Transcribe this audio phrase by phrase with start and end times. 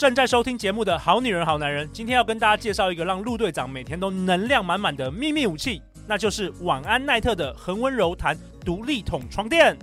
[0.00, 8.34] 正在收听节目的好女人、好男人，今天要跟大家介绍一个让陆队长每天都能量满满的秘密武器，那就是晚安奈特的恒温柔弹
[8.64, 9.76] 独立筒床垫。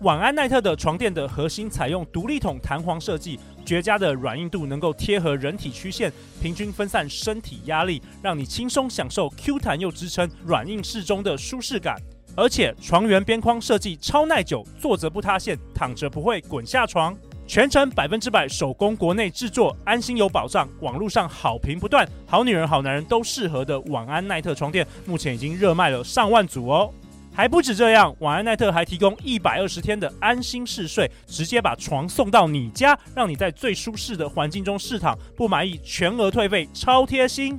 [0.00, 6.12] 晚安奈特的床垫的核心采用独立筒弹簧设计，绝佳的软硬度能够贴合人体曲线，
[6.42, 11.94] 平均分散身体压力，让你轻松享受 Q 弹又支撑、软硬适中的舒适感。
[12.34, 17.16] 而且床缘边框设计超耐久，坐着不塌陷，躺着不会滚下床。
[17.50, 20.68] 全程百分之百手工国内制作，安心有保障。
[20.82, 26.94] 网络上好评不断，好女人、好男人都适合的晚安奈特床垫，目前已经热卖了上万组哦。
[27.34, 37.58] 还不止这样，晚安奈特还提供一百二十天的安心试睡，直接把床送到你家，让你在最舒适的环境中试躺，不满意全额退费，超贴心。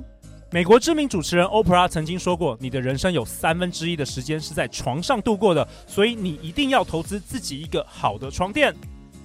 [0.50, 8.74] 美国知名主持人欧普拉曾经说过：“你的人生有三分之一的时间是在床上度过的，所以你一定要投资自己一个好的床垫。”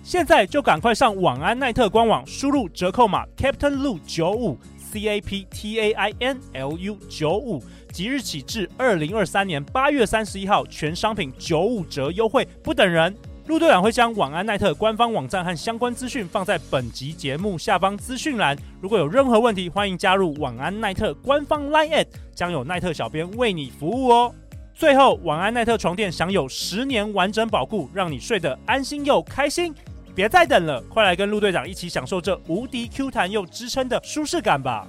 [0.07, 13.13] 现在就赶快上晚安奈特官网，输入折扣码 Captain Lu 九五 C A P T A I N L U 九五，即日起至二零二三年八月三十一号，全商品九五折优惠，不等人。
[13.47, 18.57] 陆队长会将晚安奈特官方网站和相关资讯放在本集节目下方资讯栏。
[18.79, 24.33] 如果有任何问题，欢迎加入晚安奈特官方 Line@，将有奈特小编为你服务哦。
[24.73, 29.75] 最后，晚安奈特床垫享有十年完整保固，让你睡得安心又开心。
[30.17, 34.87] 别再等了，快来跟陆队长一起享受这无敌 Q 弹又支撑的舒适感吧！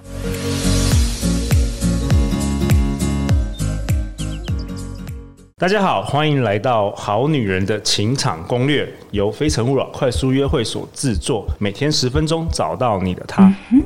[5.55, 13.43] 大家好，欢迎来到《好女人的情场攻略》，由非诚勿扰快速约会所制作，每天十分钟，找到你的他。
[13.71, 13.83] 嗯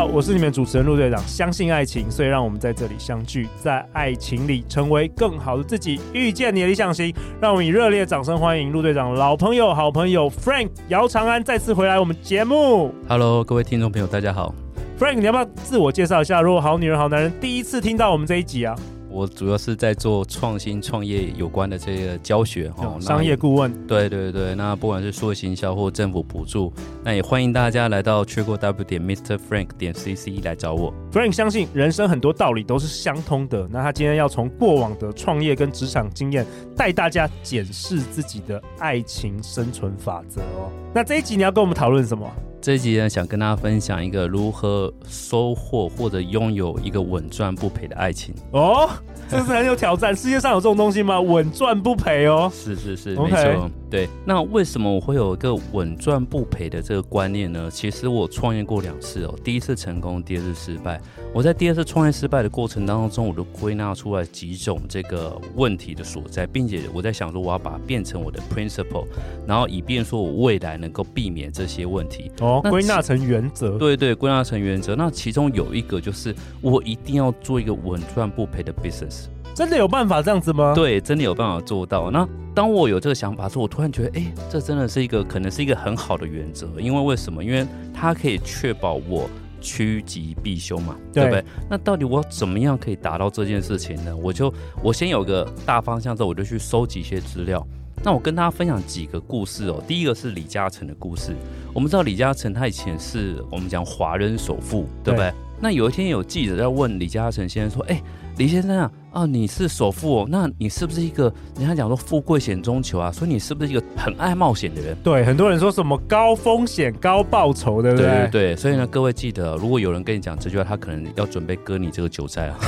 [0.00, 1.22] 好，我是你们主持人陆队长。
[1.26, 7.14] 相信爱情，所以让我们在这里相聚，在爱情里成为更好的自己，遇见你的理想型。
[7.38, 12.94] 让我们以热烈掌声欢迎陆队长老朋友、好朋友 Frank 姚长安再次回来我们节目。
[13.06, 14.54] Hello，各位听众朋友，大家好。
[14.98, 16.40] Frank，你要不要自我介绍一下？
[16.40, 18.74] 如果好女人、好男人第一次听到我们这一集啊？
[19.10, 23.72] 我主要是在做创新创业有关的这个教学哈，商业顾问。
[23.86, 26.72] 对对对，那不管是说行销或政府补助，
[27.04, 30.94] 那也欢迎大家来到 triplew 点 mrfrank 点 cc 来找我。
[31.12, 36.46] Frank 相信人生很多道理都是相通的，那他今天要从过往的创业跟职场经验，
[36.76, 40.70] 带大家检视自己的爱情生存法则哦。
[40.94, 42.30] 那这一集你要跟我们讨论什么？
[42.62, 48.90] 这一集呢，想跟大家分享一个如何收获或者拥有一个稳赚不赔的爱情哦，
[49.30, 50.14] 这是很有挑战。
[50.14, 51.18] 世界上有这种东西吗？
[51.18, 53.70] 稳赚不赔哦，是是是.没错。
[53.90, 57.68] 对，那为什么我会有一个稳赚不赔的这个观念呢？
[57.68, 61.00] 其实我创业过两次哦，第一次成功，第二次失败。
[61.34, 69.06] 我在第二次创业失败的过程当中，我都归纳出来几种这个问题的所在，并且我在想说，我要把它变成我的 principle，
[69.44, 72.30] 然后以便说我未来能够避免这些问题。
[72.40, 73.76] 哦，归纳成原则。
[73.76, 74.94] 对对，归纳成原则。
[74.94, 79.24] 那其中有一个就是，我一定要做一个稳赚不赔的 business。
[79.60, 80.72] 真的有办法这样子吗？
[80.74, 82.10] 对，真的有办法做到。
[82.10, 86.66] 那当我有这个想法之后，我突然觉得，哎，这真的是一个可能是一个很好的原则。
[86.78, 87.44] 因为为什么？
[87.44, 89.28] 因为它可以确保我。
[89.60, 91.44] 趋吉避凶嘛，对不对？
[91.68, 94.16] 那到底我怎么样可以达到这件事情呢？
[94.16, 94.50] 我就
[94.82, 97.62] 我先有个大方向之后，我就去收集一些资料。
[98.02, 99.84] 那我跟大家分享几个故事哦。
[99.86, 101.36] 第一个是李嘉诚的故事。
[101.74, 105.28] 我们知道李嘉诚他以前是我们讲华人首富，对不对？
[105.28, 105.34] 对。
[105.60, 108.02] 那有一天有记者在问李嘉诚先生说：“哎。”
[108.38, 113.10] 李先生啊，啊，你是首富哦，那你是不是一个人家讲说富贵险中求啊？
[113.10, 114.96] 所以你是不是一个很爱冒险的人？
[115.02, 118.06] 对，很多人说什么高风险高报酬，对不对？
[118.06, 122.58] 对对对，所以呢，各位记得，如果有人跟你讲这句话，他可能要准备割你这个韭菜啊。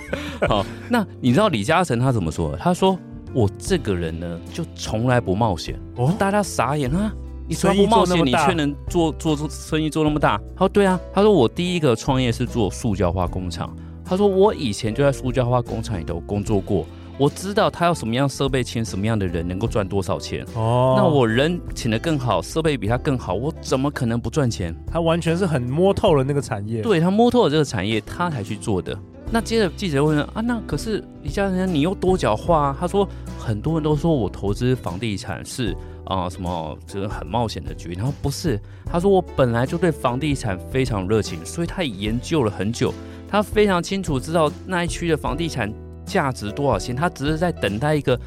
[0.48, 2.56] 好，那你知道李嘉诚他怎么说？
[2.56, 2.98] 他说
[3.34, 7.12] ：“我这个人呢，就从来不冒险。”哦，大家傻眼啊！
[7.46, 10.40] 你从来不冒险，你却能做做做生意做那么大？
[10.54, 13.76] 他说：“对啊。”他说：“我第一个创业是做塑胶化工厂。”
[14.10, 16.84] 他说：“我以前就在塑胶花工厂里头工作过，
[17.16, 20.44] 我知道他要什么样设备，请什么样的人能够赚多少钱。
[20.56, 24.74] 哦，那我人请的更好，设备比他更好，我怎么可能不赚钱？
[24.84, 28.98] 他完全是很摸透了那个产业，对，他摸透了这个产业，他才去做的。
[29.32, 32.76] 那接着记者问啊，那可是李嘉诚，你又多角化啊？
[32.78, 42.92] 他说很多人都说我投资房地产是啊、什么这个很冒险的局，然后不是，他说我本来就对房地产非常热情，所以他也研究了很久。”
[43.30, 45.72] 他非常清楚知道那一区的房地产
[46.04, 48.18] 价值多少钱，他只是在等待一个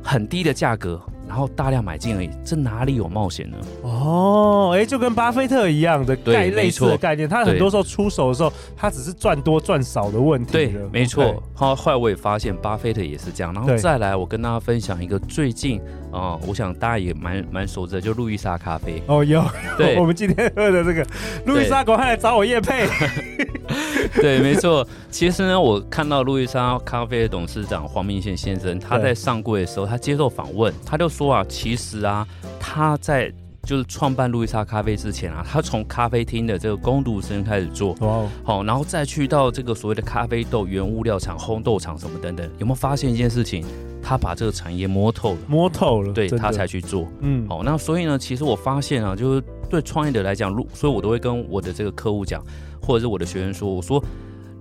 [0.00, 3.56] 很低的价格，然后大量买进而已，这哪里有冒险呢？
[3.82, 10.52] 哦，哎，就跟巴菲特一样的概类似的概念，他很多时候出手的时候，他只是赚多赚少的问题。
[10.52, 11.42] 对，没错。
[11.54, 13.52] 好后来我也发现巴菲特也是这样。
[13.52, 15.80] 然后再来，我跟大家分享一个最近
[16.12, 19.02] 啊、呃，我想大家也蛮蛮熟知的，就路易莎咖啡。
[19.06, 19.42] 哦，有。
[19.76, 21.04] 对， 我们今天喝的这个
[21.44, 22.86] 路易莎，赶快来找我叶配。
[24.20, 24.86] 对，没错。
[25.10, 32.26] 其实呢，我看到路易莎咖啡的董事长黄明宪先生，他在上柜的时候，他接受访问，他就说啊，其实啊，
[32.60, 33.32] 他在
[33.62, 43.64] 就是创办路易莎咖啡之前啊，他从咖啡厅的这个工读生开始做，哦，好，然后再去到这个所谓的咖啡豆原物料厂、烘豆厂什么等等，有没有发现一件事情？
[44.02, 52.44] 他把这个产业摸透了，摸透了，对，他才去做，嗯，好，那所以呢，其实我发现啊，就是对创业者来讲，如所以我都会跟我的这个客户讲。
[52.78, 54.00] 或者是我的学员说：“我说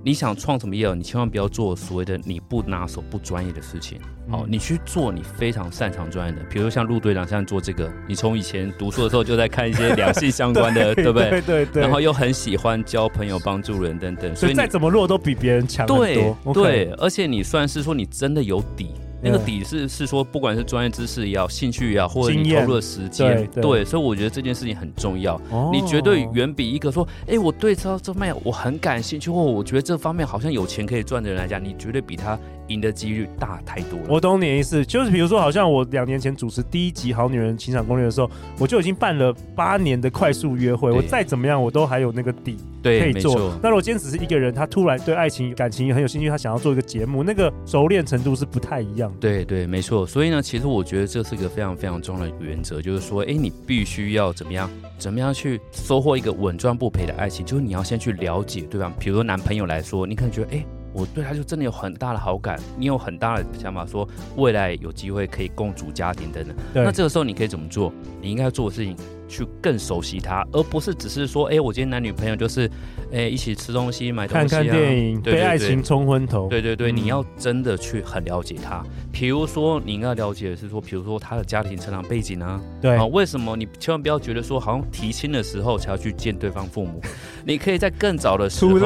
[0.05, 3.99] 你想创什么业，你千万不要做所谓的你不拿手、不专业的事情。
[4.29, 11.31] 好，你去做你非常擅长专业的，比如像陆队长现在做这个，你从以前读书的时候就在看一些两性相关的， 对不对？
[11.31, 11.81] 对对对。
[11.81, 16.53] 然后又很喜欢交朋友、帮助人等等，所以再怎么弱都比别人强很多。
[16.53, 18.91] 对对，而且你算是说你真的有底。”
[19.21, 25.35] 那个底是是说，不管是专业知识也好，兴趣也好，或者你投入的时间，对，所以我觉得这件事情很重要。
[25.49, 34.05] 哦、你绝对远比一个说，哎、欸，我对这这方面我很感兴趣，或我觉得这方面好像有钱可以赚的人来讲，你绝对比他赢的几率大太多了。
[34.09, 38.29] 我懂你的意思，就是比如说，好像我两年前主持第一集《好女人情场攻略》的时候，
[38.59, 42.57] 我就已经办了八年的快速约会，我再怎么样，我都还有那个底。
[42.81, 43.51] 对，可以做。
[43.63, 49.17] 那如果今天只是一个人，他突然对爱情、感情很有兴趣，他想要做一个节目，那个熟练程度是不太一样的。
[49.19, 50.05] 对对，没错。
[50.05, 58.91] 所以呢，其实我觉得这是一个非常非常重要的原则，就是说，哎，你必须要怎么样，怎么样去收获一个稳赚不赔的爱情，就是你要先去了解，对方？
[58.99, 66.55] 比如说男朋友来说，你可能觉得，哎，我对他就真的有很大的好感，你有很大的想法，说未来有机会可以共组家庭等等。
[66.73, 67.91] 那这个时候你可以怎么做？
[68.21, 68.95] 你应该要做的事情。
[69.27, 72.67] 去更熟悉他，而不是只是说，哎、欸，我今天男女朋友就是，
[73.11, 76.47] 哎、欸，一起吃东西、买东西、啊、看看电影，对爱情冲昏头。
[76.47, 78.83] 对对对，嗯、你要真的去很了解他。
[79.11, 87.01] 比如说，你应该了解的是说，比如说他的家庭成长背景啊，对啊，为什么你千万不要觉得说，好像提亲的时候才要去见对方父母，
[87.45, 88.79] 你可以在更早的时候，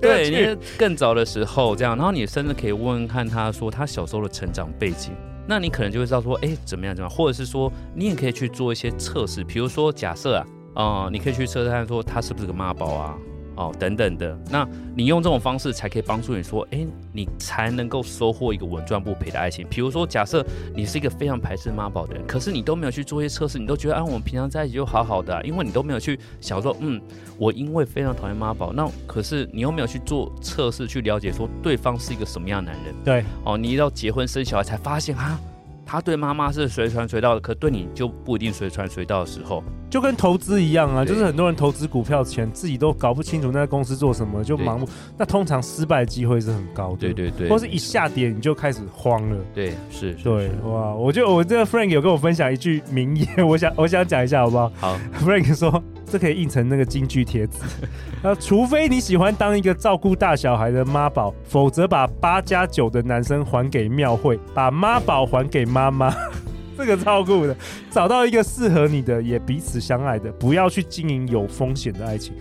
[0.00, 5.12] 对，你更早的时候这样，然后你甚至可以问问看他说他小时候的成长背景。
[5.46, 13.18] 那你可能就会知道说，哎，怎么样怎么样，或者是说，你也可以去做一些测试，比如说假设啊，哦、你可以去测试看说他是不是个妈宝啊。
[13.56, 14.66] 哦，等等的，那
[14.96, 19.66] 你用这种方式才可以帮助你说，哎，你才能够收获一个稳赚不赔的爱情。
[19.70, 27.00] 比如说，假设你是一个非常排斥妈宝的人，可是你都没有去做一些测试，你都觉得啊，我们平常在一起就好好的，啊，因为你都没有去想说，嗯，
[27.38, 32.94] 我因为非常讨厌妈宝，那可是你又没有去做测试去了解说对方是一个什么样的男人。
[33.04, 35.38] 对，哦，你一到结婚生小孩才发现啊。
[35.86, 46.96] 他对妈妈是随传随到的，可对你就不一定随传随到的时候，就跟投资一样啊，就是很多人投资股票前自己都搞不清楚那个公司做什么，就盲目，那通常失败机会是很高的。
[46.96, 49.36] 对对对，或是一下跌你就开始慌了。
[49.54, 54.72] 对，是，是，对，哇，我就我这个 Frank 有跟我分享一句名言， 我想我想讲一下好不好？
[54.76, 55.82] 好，Frank 说。
[56.14, 57.58] 这可以印成那个京剧贴纸。
[58.22, 66.14] 那除非你喜欢当一个照顾大小孩的妈宝，否则把八加九的男生还给庙会，把妈宝还给妈妈。
[66.78, 67.56] 这个照顾的，
[67.90, 72.32] 找到一个适合你的，也彼此相爱的，不要去经营有风险的爱情。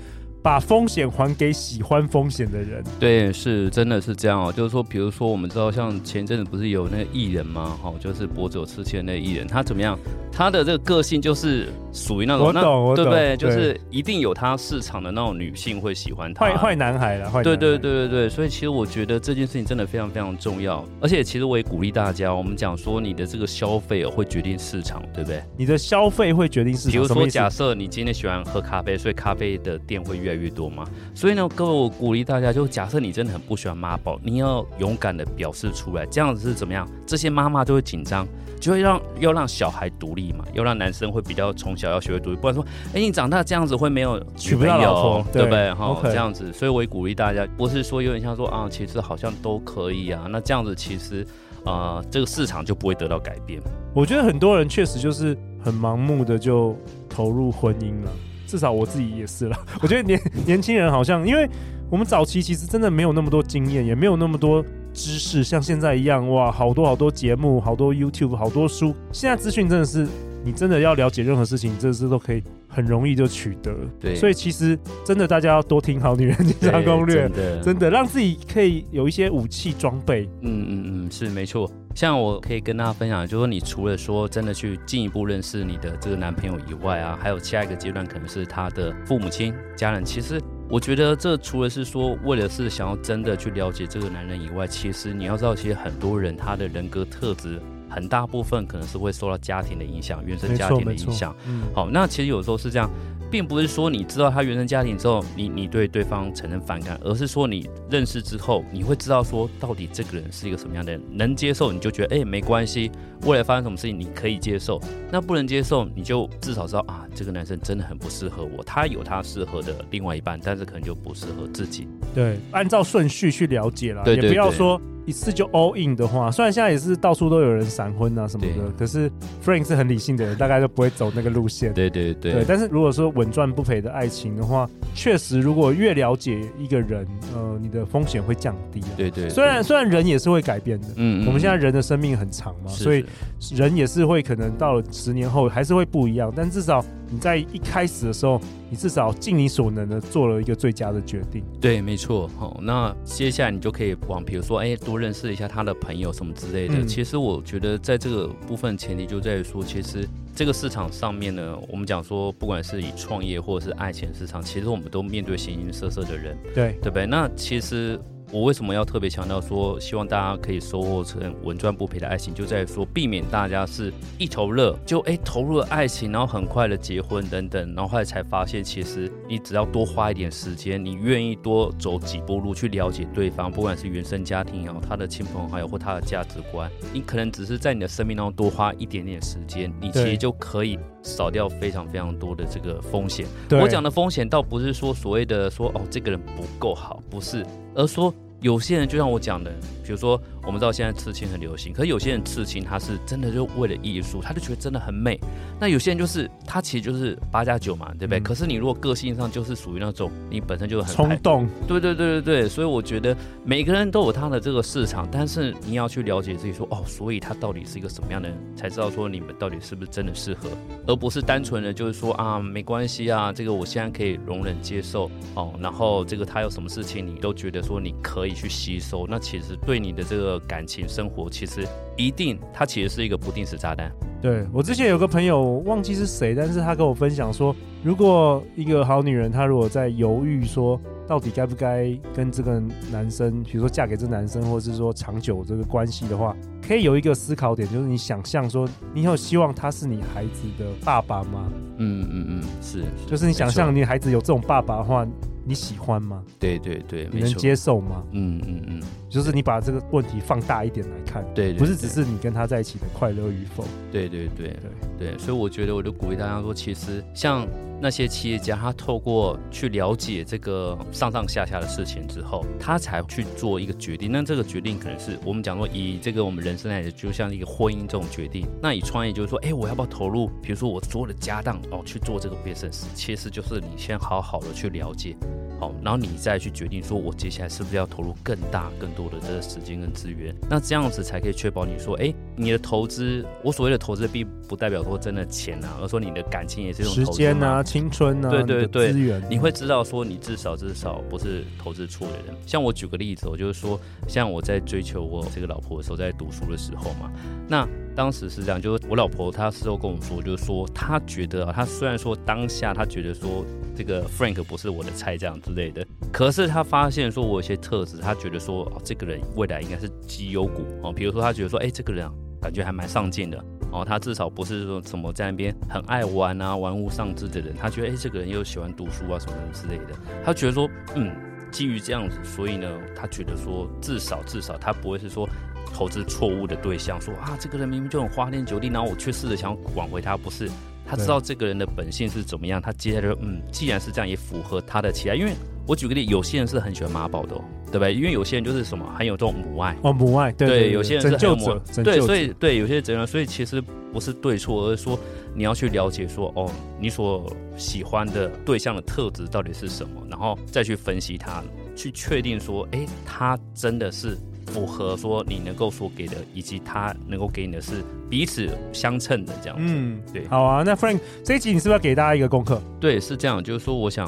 [0.43, 2.83] 把风险还给喜欢风险的人。
[2.99, 4.51] 对，是真的是这样哦。
[4.51, 7.77] 就是说，比如说，我们知道，像前阵子不是有那个艺人吗？
[7.81, 9.97] 哈，就是脖子有刺青的那个艺人，他怎么样？
[10.31, 13.37] 他的这个个性就是属于那种，我懂，我懂，对不对？
[13.37, 16.45] 对，就是一定有他市场的那种女性会喜欢他。
[16.45, 17.41] 坏坏男孩了，坏。
[17.41, 18.29] 对对对对对。
[18.29, 20.83] 所以其实我觉得这件事情真的非常非常重要。
[20.99, 25.41] 而且其实我也鼓励大家，我们讲说你的这个消费会决定市场，对不对？
[25.55, 26.91] 你的消费会决定市场。
[26.91, 30.85] 比如说，假设你今天喜欢喝咖啡，所以咖啡的店会越来越多嘛。
[31.13, 36.87] 所以呢，各位，我鼓励大家，就假设你真的很不喜欢妈宝，你要勇敢的表示出来，这样子是怎么样？
[37.05, 38.27] 这些妈妈就会紧张，
[38.59, 45.73] 就会让要让小孩独立嘛，要让男生会比较从小要学会独立，不然说，哎，你长大这样子会没有娶不到老婆，对不对？
[45.73, 51.25] 哈，这样子，所以我也鼓励大家，不是说有点像说啊，其实好像都可以啊，那这样子其实
[51.63, 53.61] 啊、呃，这个市场就不会得到改变。
[53.93, 56.75] 我觉得很多人确实就是很盲目的就
[57.07, 58.11] 投入婚姻了。
[58.47, 59.57] 至少我自己也是了。
[59.81, 61.49] 我觉得年年轻人好像，因为
[61.89, 68.95] 我们早期其实真的没有那么多经验，也没有那么多知识，像现在一样哇，好多好多节目，好多 YouTube，好多书。
[69.11, 70.07] 现在资讯真的是，
[70.43, 73.71] 你真的要了解任何事情，这是都可以很容易就取得。
[73.99, 80.27] 对，所以其实真的大家要多听好女人情场攻略，真的，真的让自己可以有一些武器装备。
[80.41, 81.69] 嗯嗯嗯，是没错。
[81.95, 90.03] 像我可以跟大家分享，就是说，你除了说真的去进一步认识你的这个男朋友以外啊，还有下一个阶段可能是他的父母亲、家人。
[90.03, 101.35] 其实我觉得这除了是说为了是想要真的去了解这个男人以外，其实你要知道，其实很多人他的人格特质很大部分可能是会受到家庭的影响、原生家庭的影响。
[101.47, 102.89] 嗯，好，那其实有时候是这样。
[103.33, 112.91] 并不是说你知道他原生家庭之后，你你对对方产生反感，而是说你认识之后，你会知道说到底这个人是一个什么样的人，能接受你就觉得哎、没关系，
[113.25, 121.87] 未来发生什么事情你可以接受，那不能接受你就至少知道啊这个男生真的很不适合我，他有他适合的另外一半，但是可能就不适合自己。
[122.13, 124.79] 对，按照顺序去了解了，也不要说。
[125.05, 129.11] 一次就 all in 的话，虽然现在也是到处都有人闪婚啊什么的，可是
[129.43, 131.73] Frank 是很理性的人，大概就不会走那个路线。
[131.73, 132.45] 对对对，对。
[132.47, 134.65] 但是如果说稳赚不赔的爱情的话，
[134.95, 138.95] 确实如果越了解一个人，呃，你的风险会降低啊。
[138.95, 139.29] 对，对对。
[139.29, 143.05] 虽然虽然人也是会改变的，嗯，嗯，我们现在人的生命很长嘛，是是，所以
[143.55, 146.83] 人也是会可能到了十年后还是会不一样，但至少。
[147.11, 148.41] 你在一开始的时候，
[148.71, 151.43] 你至少尽你所能的做了一个最佳的决定。
[151.61, 152.27] 对，没错。
[152.39, 156.73] 好，那接下来你就可以往，比如说，哎，多认识一下他的朋友什么之类的。
[156.79, 167.05] 嗯、其实我觉得，在这个部分前提就在于说，其实这个市场上面呢，我们讲说，不管是以创业或者是爱情市场，其实我们都面对形形色色的人，对，对不对？
[167.05, 168.01] 那其实。
[168.33, 193.27] 我为什么要特别强调说，希望大家可以收获成稳赚不赔的爱情，就在于说避免大家是一头热就哎投入了爱情，然后很快的结婚等等，然后后来才发现，其实你只要多花一点时间，你愿意多走几步路去了解对方，不管是原生家庭也好，他的亲朋好友或他的价值观，你可能只是在你的生命当中多花一点点时间，你其实就可以少掉非常非常多的这个风险。
[193.47, 198.13] 对我讲的风险倒不是说所谓的说哦这个人不够好，不是，而说。
[198.43, 199.49] 有些人就像我讲的，
[199.85, 205.17] 比如说我们知道现在刺青很流行，可是有些人刺青他是真的就为了艺术，他就觉得真的很美。
[205.61, 208.19] 那有些人就是他其实就是八加九嘛，对不对？
[208.19, 220.49] 嗯、可是你如果个性上就是属于那种你本身就很冲动，对对对对对，所以我觉得每个人都有他的这个市场，但是你要去了解自己说哦，所以他到底是一个什么样的人，才知道说你们到底是不是真的适合，
[220.85, 228.32] 而不是单纯的就是说啊没关系啊，这个我现在可以容忍接受哦，然后这个他有什么事情你都觉得说你可以。
[228.33, 233.91] 去吸收，那其实对你的这个感情生活，其实一定，它其实是一个不定时炸弹。
[234.21, 246.33] 对，我之前有个朋友，忘记是谁，但是他跟我分享说，如果一个好女人，她如果在犹豫说，到底该不该跟这个男生，比如说嫁给这男生，或者是说长久这个关系的话，
[246.65, 251.51] 可以有一个思考点，就是你想象说，你有希望他是你孩子的爸爸吗？
[251.77, 255.05] 嗯嗯嗯，是，就是你想象你孩子有这种爸爸的话。
[255.45, 256.23] 你喜欢吗？
[256.39, 258.03] 对对对，你能接受吗？
[258.11, 263.63] 嗯嗯嗯，就是你把这个问题放大一点来看，对，对，对，不是只是你跟他在一起的快乐与否。
[263.91, 264.57] 对对对对
[264.97, 267.47] 对，对，所以我觉得，我就鼓励大家说，其实像。
[267.83, 274.09] 那些企业家，他透过去了解这个上上下下的事情之后，他才去做一个决定。
[274.09, 278.47] 那这个决定可能是我们讲说，以这个我们人生来讲，就像一个婚姻这种决定。
[278.61, 280.27] 那以创业就是说，哎，我要不要投入？
[280.41, 285.13] 比如说我所有的家当哦去做这个 business，其实就是你先好好的去了解，
[285.59, 290.33] 好，然后你再去决定说，我接下来是不是要投入更大、更多的这个时间跟资源？
[290.49, 297.11] 那这样子才可以确保你说，哎，你的投资，我所谓的投资，并不代表说真的钱啊，而说你的感情也是一种投资。
[297.11, 297.61] 时间啊。
[297.73, 302.35] 青春啊，对对对，资源，你会知道说你至少至少不是投资错的人。
[302.45, 307.11] 像我举个例子，我就是说，像我在追求我这个老婆的时候，在读书的时候嘛，
[307.47, 313.43] 那当时是这样，就是我老婆她事后跟我说，就是说她觉得啊，她虽然说当下她觉得说
[313.75, 323.43] 这个 Frank 不是我的菜这样之类的，可是她发现说我有些特质，她觉得说哦，这个人未来应该是绩优股哦，比如说她觉得说，哎，这个人啊，感觉还蛮上进的。
[323.73, 327.55] 哦，他至少不是说什么在那边很爱玩啊、玩物丧志的人。
[327.59, 329.95] 他觉得，哎、欸，这个人又喜欢读书啊，什么之类的。
[330.23, 331.11] 他觉得说，嗯，
[331.51, 335.27] 基于这样子，所以呢，他觉得说，至少至少他不会是说
[335.73, 337.01] 投资错误的对象。
[337.01, 340.47] 说啊，这个人明明就很花天酒地，然后我却试着想挽回他，不是？
[340.85, 345.15] 他知道这个人的本性是怎么样，他接下来就说，嗯，既然是这样，也符合他的期待。
[345.15, 345.33] 因为
[345.65, 347.41] 我举个例，有些人是很喜欢妈宝的、哦。
[347.73, 347.91] 对不对？
[347.91, 353.59] 因为有些人就是什么很有这种母爱哦，母爱对，对，有些人是很有母爱，对，所以对有些责任，所以其实
[353.91, 354.99] 不是对错，而是说
[355.33, 361.43] 你要去了解说哦，你所喜欢的对象的特质到底是什么，然后再去分析他，
[361.75, 364.15] 去确定说，哎，他真的是
[364.51, 369.63] 符合说你能够所给的，以及他能够给你的是彼此相称的这样子。
[369.67, 370.27] 嗯，对。
[370.27, 372.61] 好啊，那 Frank 这一集你是不是要给大家一个功课？
[372.79, 374.07] 对，是这样，就是说我想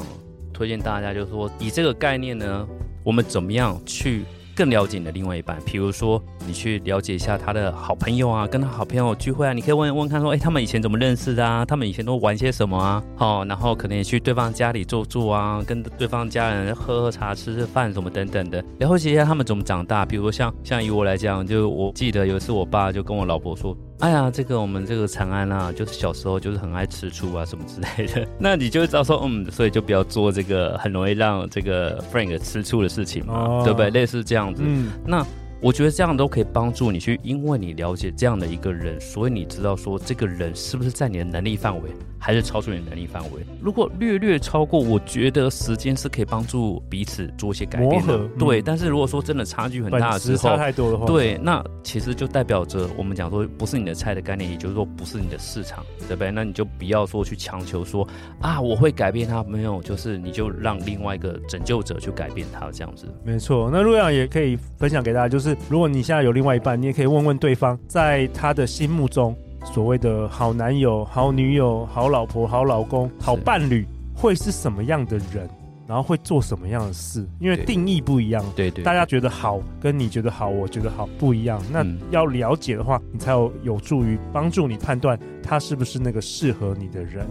[0.52, 2.68] 推荐大家，就是说以这个概念呢。
[3.06, 4.24] 我们怎么样去
[4.56, 5.56] 更了解你的另外一半。
[5.64, 11.64] 比如说，你去了解一下他的好朋友啊，跟他好朋友聚会啊，你可以问问看说，哎，他们以前怎么认识的啊？
[11.64, 13.00] 他们以前都玩些什么啊？
[13.14, 20.04] 好，然后可能也去对方家里坐坐啊，跟对方家人喝喝茶、吃吃饭什么等等的，了解一下他们怎么长大。
[20.04, 23.76] 比如说像像以我来讲，就我记得有一次我爸就跟我老婆说。
[24.00, 33.90] 哎呀，这个我们这个长安啊，就是小时候就是很爱吃醋啊什么之类的， 那你就会知道说，嗯，所以就不要做这个很容易让这个 Frank 吃醋的事情嘛，哦、对不对？
[33.90, 35.26] 类似这样子，嗯，那。
[35.66, 43.44] 我觉得这样都可以帮助你去，因为你了解这样的一个人，所以你知道说这个人是不是在你的能力范围，还是超出你的能力范围。
[43.60, 48.28] 如果略略超过，我觉得时间是可以帮助彼此做一些改变的。
[48.38, 56.30] 对，但是如果说真的差距很大的时候，差太多的话，对，那其实就代表着我们讲说不是你的菜的概念，也就是说不是你的市场，对不对？
[56.30, 58.06] 那你就不要说去强求说
[58.40, 63.12] 啊，我会改变他，没有，就是你就让另外一个拯救者去改变他这样子。
[63.24, 65.55] 没错，那陆阳也可以分享给大家，就是。
[65.60, 75.48] 是，如果你现在有另外一半，你也可以问问对方，在他的心目中，所谓的好男友、好女友、好老婆、好老公、好伴侣，会是什么样的人，
[75.86, 77.26] 然后会做什么样的事？
[77.38, 81.60] 因为定义不一样，对对，大家觉得好，跟你觉得好，我觉得好不一样。
[81.72, 87.26] 那要了解的话，你才有有助于帮助你判断他是不是那个适合你的人。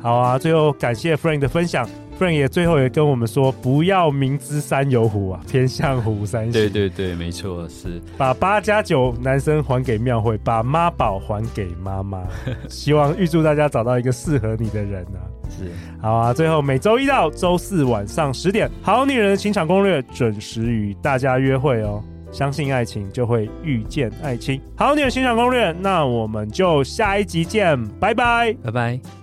[0.00, 1.88] 好啊，最后感谢 Frank 的分享。
[2.18, 6.52] Frank 也最后也跟我们说，不要明知山有虎啊，偏向虎山行。
[6.52, 12.22] 对对对，没错，是把八加九男生还给庙会，把妈宝还给妈妈。
[12.68, 15.24] 希望预祝大家找到一个适合你的人啊！
[15.48, 16.34] 是，好啊。
[16.34, 22.02] 最后每周一到周四晚上十点，《好女人的情场攻略》准时与大家约会哦。
[22.30, 24.60] 相信爱情，就会遇见爱情。
[24.76, 29.19] 好女人情场攻略，那我们就下一集见，拜拜，拜拜。